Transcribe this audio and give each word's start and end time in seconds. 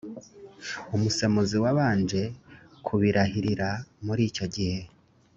umusemuzi 0.95 1.57
wabanje 1.63 2.21
kubirahirira 2.85 3.69
muri 4.05 4.21
icyo 4.29 4.45
gihe 4.55 4.79